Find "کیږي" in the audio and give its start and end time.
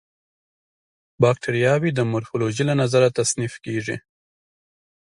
3.65-3.97